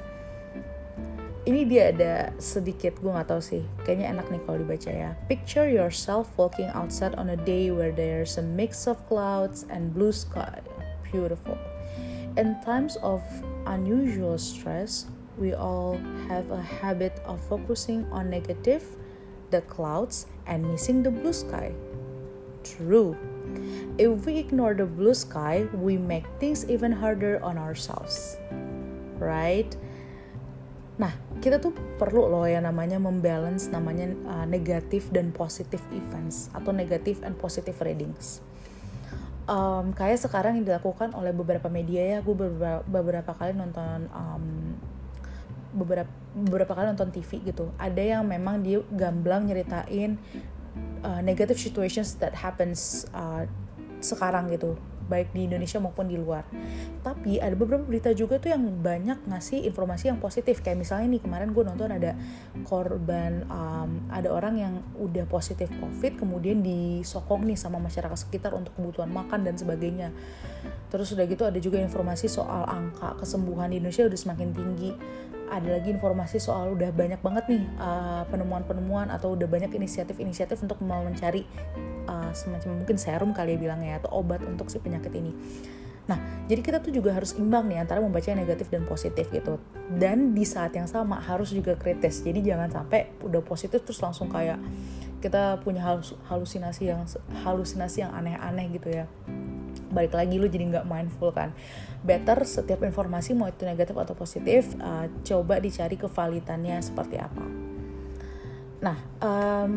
[1.48, 3.64] Ini dia ada sedikit gue nggak tahu sih.
[3.88, 5.16] Kayaknya enak nih kalau dibaca ya.
[5.32, 10.12] Picture yourself walking outside on a day where there's a mix of clouds and blue
[10.12, 10.60] sky.
[11.08, 11.56] Beautiful.
[12.36, 13.24] In times of
[13.64, 15.08] unusual stress
[15.40, 15.96] we all
[16.28, 18.84] have a habit of focusing on negative
[19.48, 21.72] the clouds and missing the blue sky.
[22.60, 23.16] True
[23.98, 28.36] if we ignore the blue sky we make things even harder on ourselves
[29.18, 29.76] right
[30.98, 36.74] Nah, kita tuh perlu loh yang namanya membalance namanya uh, negatif dan positif events atau
[36.74, 38.42] negatif and positive readings.
[39.46, 44.74] Um, kayak sekarang yang dilakukan oleh beberapa media ya, gue beberapa, beberapa kali nonton um,
[45.72, 47.70] beberapa beberapa kali nonton TV gitu.
[47.78, 50.18] Ada yang memang dia gamblang nyeritain
[51.02, 53.46] uh, negative situations that happens uh,
[53.98, 56.44] sekarang gitu baik di Indonesia maupun di luar.
[57.00, 60.60] Tapi ada beberapa berita juga tuh yang banyak ngasih informasi yang positif.
[60.60, 62.12] Kayak misalnya nih kemarin gue nonton ada
[62.68, 68.76] korban, um, ada orang yang udah positif COVID, kemudian disokong nih sama masyarakat sekitar untuk
[68.76, 70.12] kebutuhan makan dan sebagainya.
[70.92, 74.92] Terus udah gitu ada juga informasi soal angka kesembuhan di Indonesia udah semakin tinggi
[75.50, 80.78] ada lagi informasi soal udah banyak banget nih uh, penemuan-penemuan atau udah banyak inisiatif-inisiatif untuk
[80.84, 81.44] mau mencari
[82.06, 85.32] uh, semacam mungkin serum kali ya bilangnya atau obat untuk si penyakit ini.
[86.08, 86.16] Nah,
[86.48, 89.60] jadi kita tuh juga harus imbang nih antara membaca yang negatif dan positif gitu.
[89.92, 92.24] Dan di saat yang sama harus juga kritis.
[92.24, 94.56] Jadi jangan sampai udah positif terus langsung kayak
[95.20, 95.84] kita punya
[96.30, 97.04] halusinasi yang
[97.44, 99.04] halusinasi yang aneh-aneh gitu ya
[99.92, 101.52] balik lagi lu jadi nggak mindful kan.
[102.04, 107.44] Better setiap informasi mau itu negatif atau positif uh, coba dicari kevalitannya seperti apa.
[108.84, 109.74] Nah um,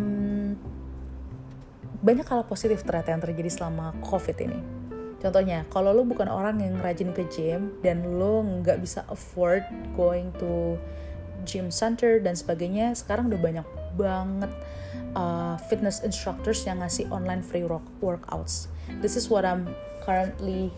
[2.02, 4.60] banyak hal positif ternyata yang terjadi selama covid ini.
[5.21, 9.62] Contohnya kalau lu bukan orang yang rajin ke gym dan lu nggak bisa afford
[9.93, 10.82] going to
[11.45, 14.52] gym center dan sebagainya sekarang udah banyak banget
[15.13, 17.65] uh, fitness instructors yang ngasih online free
[18.02, 18.65] workouts.
[19.02, 19.69] This is what I'm
[20.01, 20.73] currently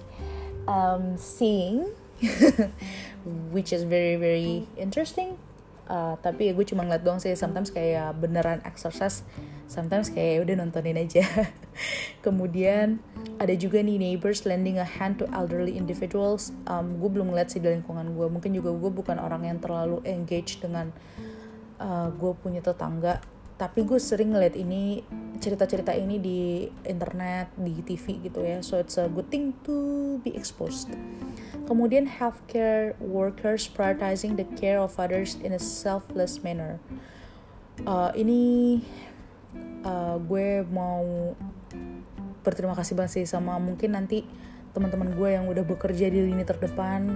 [0.68, 1.90] um, seeing
[3.56, 5.40] which is very very interesting.
[5.84, 9.28] Uh, tapi gue cuma ngeliat doang sih sometimes kayak beneran exercise
[9.68, 11.28] sometimes kayak ya udah nontonin aja.
[12.26, 13.04] Kemudian
[13.36, 16.56] ada juga nih neighbors lending a hand to elderly individuals.
[16.72, 18.28] Um, gue belum ngeliat sih di lingkungan gue.
[18.32, 20.88] Mungkin juga gue bukan orang yang terlalu engage dengan
[21.84, 23.20] uh, gue punya tetangga
[23.64, 25.00] tapi gue sering ngeliat ini
[25.40, 28.60] cerita-cerita ini di internet di TV gitu ya.
[28.60, 30.92] So it's a good thing to be exposed.
[31.64, 36.76] Kemudian healthcare workers prioritizing the care of others in a selfless manner.
[37.88, 38.84] Uh, ini
[39.88, 41.32] uh, gue mau
[42.44, 44.28] berterima kasih banget sih sama mungkin nanti
[44.76, 47.08] teman-teman gue yang udah bekerja di lini terdepan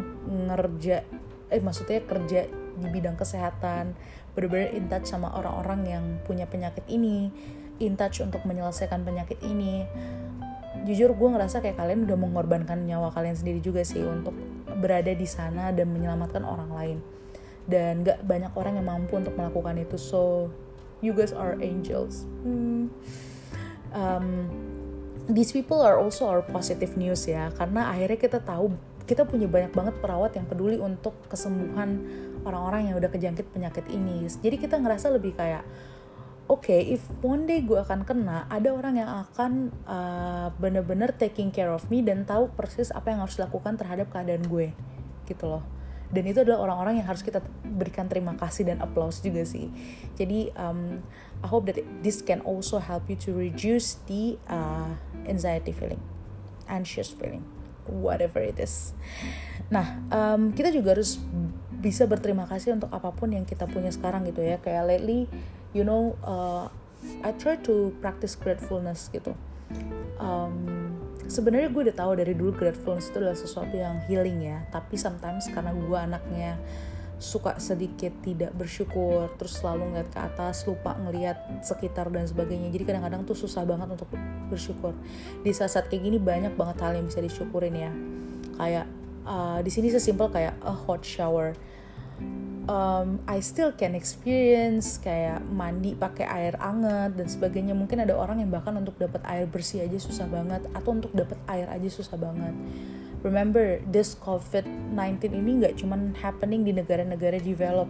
[0.47, 1.03] ngerja
[1.51, 3.91] eh maksudnya kerja di bidang kesehatan
[4.37, 7.33] bener-bener in touch sama orang-orang yang punya penyakit ini
[7.81, 9.89] in touch untuk menyelesaikan penyakit ini.
[10.85, 14.37] Jujur gue ngerasa kayak kalian udah mengorbankan nyawa kalian sendiri juga sih untuk
[14.77, 16.97] berada di sana dan menyelamatkan orang lain.
[17.65, 19.97] Dan gak banyak orang yang mampu untuk melakukan itu.
[19.97, 20.53] So
[21.01, 22.29] you guys are angels.
[22.45, 22.93] Hmm.
[23.91, 24.47] um,
[25.27, 27.49] these people are also our positive news ya.
[27.57, 32.03] Karena akhirnya kita tahu kita punya banyak banget perawat yang peduli untuk kesembuhan
[32.47, 34.25] orang-orang yang udah kejangkit penyakit ini.
[34.25, 35.67] Jadi kita ngerasa lebih kayak
[36.47, 41.51] oke okay, if one day gue akan kena ada orang yang akan uh, bener-bener taking
[41.51, 44.71] care of me dan tahu persis apa yang harus dilakukan terhadap keadaan gue
[45.27, 45.63] gitu loh.
[46.07, 49.67] Dan itu adalah orang-orang yang harus kita berikan terima kasih dan applause juga sih.
[50.15, 51.03] Jadi um,
[51.43, 54.95] I hope that this can also help you to reduce the uh,
[55.27, 55.99] anxiety feeling
[56.71, 57.43] anxious feeling
[57.87, 58.95] whatever it is.
[59.67, 61.19] Nah um, kita juga harus
[61.87, 64.59] bisa berterima kasih untuk apa pun yang kita punya sekarang gitu ya.
[64.59, 65.31] Kayak lately
[65.71, 66.67] you know uh,
[67.23, 69.31] I try to practice gratefulness gitu.
[70.19, 70.91] Um,
[71.31, 74.67] sebenarnya gue udah tahu dari dulu gratefulness itu adalah sesuatu yang healing ya.
[74.67, 76.59] Tapi sometimes karena gue anaknya
[77.17, 82.69] suka sedikit tidak bersyukur terus selalu ngeliat ke atas lupa ngeliat sekitar dan sebagainya.
[82.69, 84.09] Jadi kadang-kadang tuh susah banget untuk
[84.51, 84.93] bersyukur.
[85.41, 87.91] Di saat-saat kayak gini banyak banget hal yang bisa disyukurin ya.
[88.57, 88.85] Kayak
[89.25, 91.57] uh, di sini sesimpel kayak a hot shower
[92.67, 97.73] um, I still can experience kayak mandi pakai air anget dan sebagainya.
[97.73, 101.39] Mungkin ada orang yang bahkan untuk dapat air bersih aja susah banget atau untuk dapat
[101.49, 102.53] air aja susah banget.
[103.25, 107.89] Remember this COVID-19 ini nggak cuman happening di negara-negara develop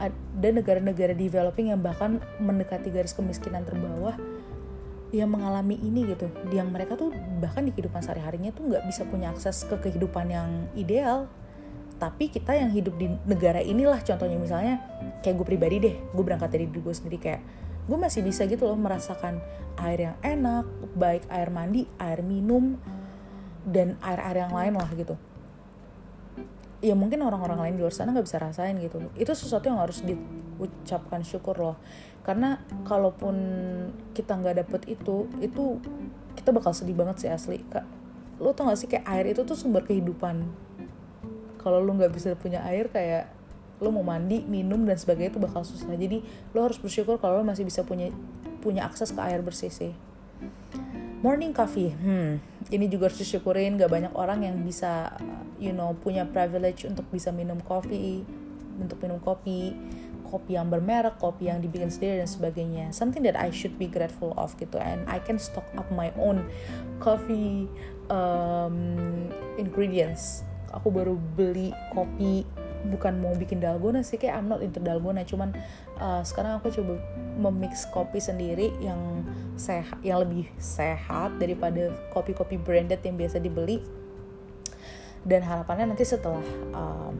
[0.00, 4.16] ada negara-negara developing yang bahkan mendekati garis kemiskinan terbawah
[5.10, 6.30] yang mengalami ini gitu.
[6.54, 7.10] Yang mereka tuh
[7.42, 11.26] bahkan di kehidupan sehari-harinya tuh nggak bisa punya akses ke kehidupan yang ideal
[12.00, 14.40] tapi kita yang hidup di negara inilah contohnya.
[14.40, 14.80] Misalnya
[15.20, 17.18] kayak gue pribadi deh gue berangkat dari diri gue sendiri.
[17.20, 17.44] Kayak
[17.84, 19.44] gue masih bisa gitu loh merasakan
[19.76, 20.64] air yang enak
[20.96, 22.80] baik air mandi air minum
[23.68, 25.14] dan air-air yang lain lah gitu.
[26.80, 28.96] Ya mungkin orang-orang lain di luar sana nggak bisa rasain gitu.
[29.20, 31.76] Itu sesuatu yang harus diucapkan syukur loh.
[32.24, 32.56] Karena
[32.88, 33.36] kalaupun
[34.16, 35.76] kita nggak dapet itu itu
[36.32, 37.60] kita bakal sedih banget sih asli.
[37.68, 38.00] Kak
[38.40, 40.48] lo tau gak sih kayak air itu tuh sumber kehidupan
[41.60, 43.28] kalau lu nggak bisa punya air kayak
[43.80, 46.24] lu mau mandi minum dan sebagainya itu bakal susah jadi
[46.56, 48.08] lo harus bersyukur kalau lo masih bisa punya
[48.64, 49.92] punya akses ke air bersih sih
[51.20, 55.10] morning coffee hmm ini juga harus disyukurin gak banyak orang yang bisa
[55.58, 58.22] you know punya privilege untuk bisa minum kopi
[58.78, 59.74] untuk minum kopi
[60.30, 62.84] kopi yang bermerek, kopi yang dibikin sendiri dan sebagainya.
[62.94, 64.78] Something that I should be grateful of gitu.
[64.78, 66.46] And I can stock up my own
[67.02, 67.66] coffee
[68.06, 69.02] um,
[69.58, 72.46] ingredients aku baru beli kopi
[72.80, 75.26] bukan mau bikin dalgona sih kayak I'm not into dalgona.
[75.28, 75.52] Cuman
[76.00, 76.96] uh, sekarang aku coba
[77.36, 79.24] memix kopi sendiri yang
[79.60, 83.84] sehat yang lebih sehat daripada kopi-kopi branded yang biasa dibeli.
[85.20, 86.40] Dan harapannya nanti setelah
[86.72, 87.12] um,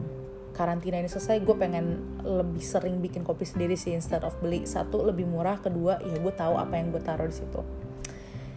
[0.57, 5.05] karantina ini selesai gue pengen lebih sering bikin kopi sendiri sih instead of beli satu
[5.05, 7.61] lebih murah kedua ya gue tahu apa yang gue taruh di situ.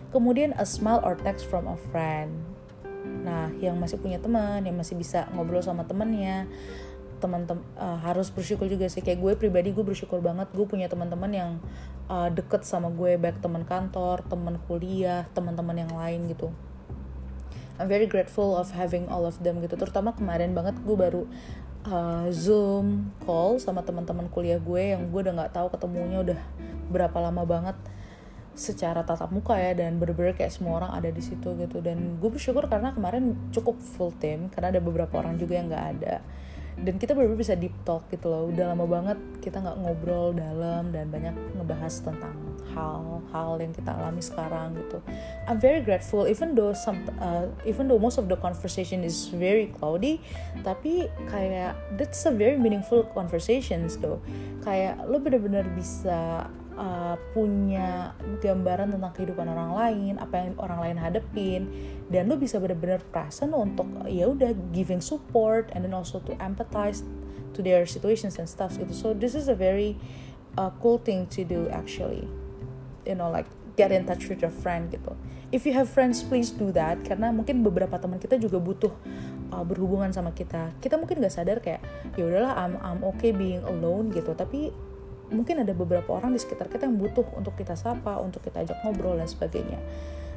[0.08, 2.53] Kemudian a smile or text from a friend
[3.04, 6.48] Nah, yang masih punya teman, yang masih bisa ngobrol sama temannya,
[7.20, 9.00] teman-teman uh, harus bersyukur juga sih.
[9.00, 11.50] Kayak gue pribadi gue bersyukur banget gue punya teman-teman yang
[12.08, 16.52] uh, deket sama gue, baik teman kantor, teman kuliah, teman-teman yang lain gitu.
[17.74, 19.74] I'm very grateful of having all of them gitu.
[19.74, 21.26] Terutama kemarin banget gue baru
[21.88, 26.40] uh, zoom call sama teman-teman kuliah gue yang gue udah nggak tahu ketemunya udah
[26.88, 27.76] berapa lama banget
[28.54, 31.78] secara tatap muka ya dan bener-bener kayak semua orang ada di situ gitu.
[31.82, 35.86] Dan gue bersyukur karena kemarin cukup full team karena ada beberapa orang juga yang nggak
[35.98, 36.22] ada.
[36.74, 38.50] Dan kita bener-bener bisa deep talk gitu loh.
[38.50, 42.34] Udah lama banget kita nggak ngobrol dalam dan banyak ngebahas tentang
[42.74, 44.98] hal-hal yang kita alami sekarang gitu.
[45.46, 49.70] I'm very grateful even though some uh, even though most of the conversation is very
[49.78, 50.18] cloudy
[50.66, 54.18] tapi kayak that's a very meaningful conversations though.
[54.66, 60.96] Kayak lo bener-bener bisa uh, punya gambaran tentang kehidupan orang lain, apa yang orang lain
[60.98, 61.62] hadepin,
[62.10, 67.02] dan lo bisa benar-benar present untuk ya udah giving support and then also to empathize
[67.54, 68.90] to their situations and stuff gitu.
[68.90, 69.94] So this is a very
[70.58, 72.26] uh, cool thing to do actually.
[73.06, 75.14] You know like get in touch with your friend gitu.
[75.54, 78.90] If you have friends, please do that karena mungkin beberapa teman kita juga butuh
[79.54, 80.74] uh, berhubungan sama kita.
[80.82, 81.78] Kita mungkin gak sadar kayak
[82.18, 84.74] ya udahlah I'm I'm okay being alone gitu, tapi
[85.32, 88.76] mungkin ada beberapa orang di sekitar kita yang butuh untuk kita sapa, untuk kita ajak
[88.84, 89.80] ngobrol dan sebagainya.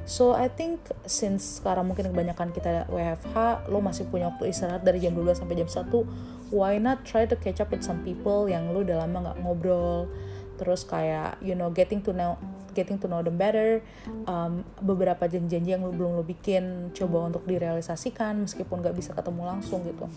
[0.07, 5.03] So I think since sekarang mungkin kebanyakan kita WFH, lo masih punya waktu istirahat dari
[5.03, 8.71] jam 12 sampai jam 1, why not try to catch up with some people yang
[8.71, 10.07] lo udah lama nggak ngobrol,
[10.55, 12.39] terus kayak you know getting to know
[12.71, 13.83] getting to know them better,
[14.31, 19.43] um, beberapa janji-janji yang lo belum lo bikin coba untuk direalisasikan meskipun nggak bisa ketemu
[19.43, 20.07] langsung gitu.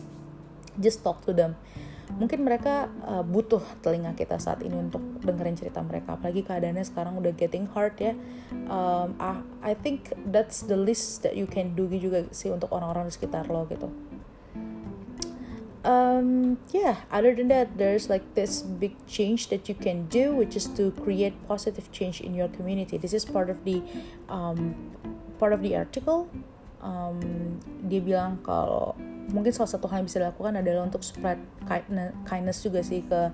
[0.79, 1.59] Just talk to them
[2.17, 6.17] mungkin mereka uh, butuh telinga kita saat ini untuk dengerin cerita mereka.
[6.17, 8.17] Apalagi keadaannya sekarang udah getting hard ya.
[8.67, 13.07] Um, I, I think that's the least that you can do juga sih untuk orang-orang
[13.07, 13.91] di sekitar lo gitu.
[15.81, 20.53] Um, yeah other than that there's like this big change that you can do which
[20.53, 23.01] is to create positive change in your community.
[23.01, 23.81] This is part of the
[24.29, 24.77] um,
[25.41, 26.29] part of the article.
[26.85, 27.57] Um,
[27.89, 28.93] dia bilang kalau
[29.31, 31.39] mungkin salah satu hal yang bisa dilakukan adalah untuk spread
[32.27, 33.31] kindness juga sih ke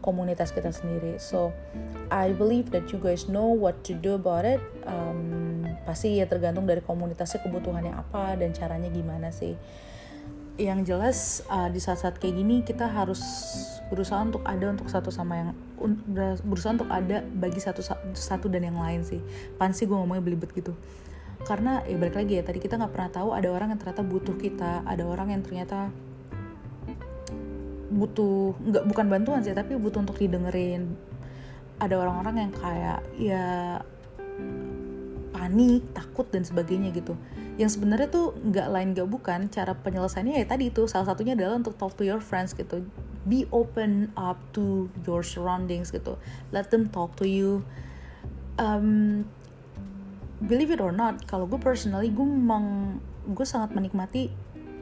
[0.00, 1.20] komunitas kita sendiri.
[1.20, 1.52] So
[2.08, 4.60] I believe that you guys know what to do about it.
[4.88, 9.54] Um, pasti ya tergantung dari komunitasnya kebutuhannya apa dan caranya gimana sih.
[10.60, 13.20] Yang jelas uh, di saat-saat kayak gini kita harus
[13.88, 15.48] berusaha untuk ada untuk satu sama yang
[16.44, 17.80] berusaha untuk ada bagi satu
[18.12, 19.20] satu dan yang lain sih.
[19.56, 20.76] Pansi gue ngomongnya belibet gitu
[21.44, 24.36] karena ya balik lagi ya tadi kita nggak pernah tahu ada orang yang ternyata butuh
[24.36, 25.88] kita ada orang yang ternyata
[27.90, 30.94] butuh nggak bukan bantuan sih tapi butuh untuk didengerin.
[31.82, 33.46] Ada orang-orang yang kayak ya
[35.34, 37.18] panik takut dan sebagainya gitu.
[37.58, 41.58] Yang sebenarnya tuh nggak lain nggak bukan cara penyelesaiannya ya tadi itu salah satunya adalah
[41.58, 42.86] untuk talk to your friends gitu.
[43.26, 46.16] Be open up to your surroundings gitu.
[46.54, 47.66] Let them talk to you.
[48.60, 49.24] Um,
[50.44, 52.96] believe it or not kalau gue personally gue memang
[53.28, 54.32] gue sangat menikmati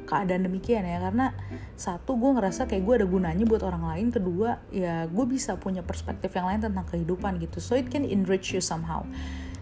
[0.09, 1.37] keadaan demikian ya karena
[1.77, 5.85] satu gue ngerasa kayak gue ada gunanya buat orang lain kedua ya gue bisa punya
[5.85, 9.05] perspektif yang lain tentang kehidupan gitu so it can enrich you somehow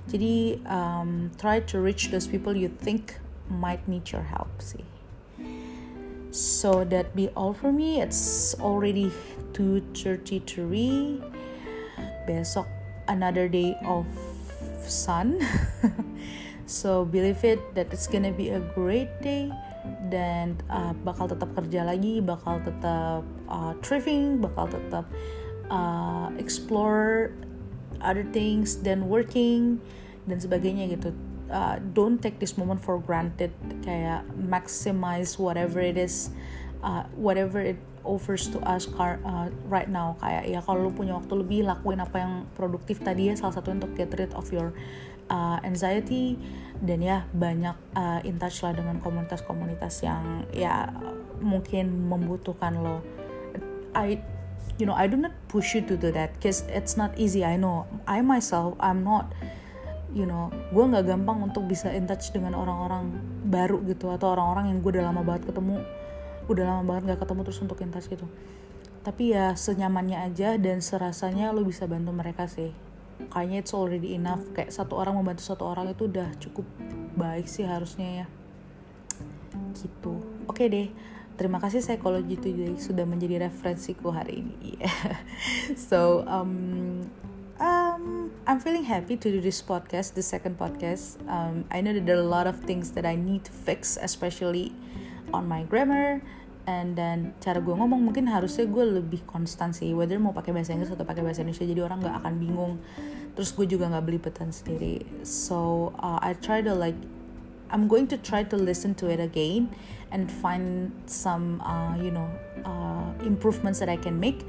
[0.07, 3.18] jadi um, try to reach those people you think
[3.51, 4.84] might need your help sih.
[6.30, 8.03] So that be all for me.
[8.03, 9.11] It's already
[9.55, 11.22] 2:33.
[12.26, 12.66] Besok
[13.09, 14.07] another day of
[14.89, 15.39] sun.
[16.66, 19.51] so believe it that it's gonna be a great day
[20.11, 25.07] dan uh, bakal tetap kerja lagi, bakal tetap uh, thriving, bakal tetap
[25.70, 27.34] uh, explore
[28.03, 29.80] other things than working
[30.26, 31.11] dan sebagainya gitu
[31.51, 33.53] uh, don't take this moment for granted
[33.87, 36.30] kayak maximize whatever it is
[36.82, 40.14] uh, whatever it offers to us car, uh, right now.
[40.22, 43.34] Kayak ya kalau lu punya waktu lebih lakuin apa yang produktif tadi ya.
[43.34, 44.70] Salah satu untuk get rid of your
[45.28, 46.38] uh, anxiety.
[46.78, 50.88] Dan ya banyak uh, in touch lah dengan komunitas-komunitas yang ya
[51.42, 53.02] mungkin membutuhkan lo.
[53.96, 54.22] I
[54.78, 57.42] you know I do not push you to do that cause it's not easy.
[57.42, 57.90] I know.
[58.07, 59.32] I myself I'm not
[60.16, 63.12] you know gue nggak gampang untuk bisa in touch dengan orang-orang
[63.52, 65.84] baru gitu atau orang-orang yang gue udah lama banget ketemu
[66.47, 68.26] udah lama banget nggak ketemu terus untuk in touch gitu.
[69.07, 72.74] Tapi ya senyamannya aja dan serasanya lo bisa bantu mereka sih.
[73.30, 74.42] Kayaknya it's already enough.
[74.51, 76.66] Kayak satu orang membantu satu orang itu udah cukup
[77.14, 78.26] baik sih harusnya ya.
[79.78, 80.14] Gitu.
[80.51, 80.88] Oke okay deh.
[81.36, 84.80] Terima kasih Psychology Today sudah menjadi referensiku hari ini.
[85.90, 87.05] so um,
[87.61, 91.20] um, I'm feeling happy to do this podcast, the second podcast.
[91.28, 94.01] Um, I know that there are a lot of things that I need to fix,
[94.01, 94.72] especially
[95.33, 96.22] on my grammar.
[96.66, 100.74] And then cara gue ngomong mungkin harusnya gue lebih konstan sih, whether mau pakai bahasa
[100.74, 102.74] Inggris atau pakai bahasa Indonesia, jadi orang nggak akan bingung.
[103.39, 105.07] Terus gue juga nggak belibetan sendiri.
[105.22, 106.99] So uh, I try to like
[107.70, 109.70] I'm going to try to listen to it again
[110.11, 112.27] and find some uh, you know
[112.66, 114.43] uh, improvements that I can make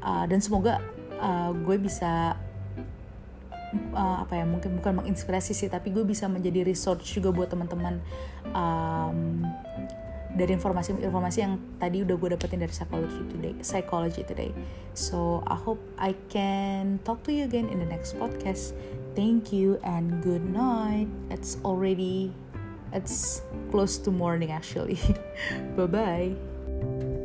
[0.00, 0.80] uh, dan semoga
[1.20, 2.36] uh, gue bisa
[3.92, 8.00] uh, apa ya mungkin bukan menginspirasi sih tapi gue bisa menjadi resource juga buat teman-teman
[8.54, 9.44] um,
[10.34, 14.50] dari informasi-informasi yang tadi udah gue dapetin dari psychology today psychology today.
[14.94, 18.74] So I hope I can talk to you again in the next podcast.
[19.14, 21.06] Thank you and good night.
[21.30, 22.34] It's already
[22.90, 24.98] it's close to morning actually.
[25.78, 27.22] Bye bye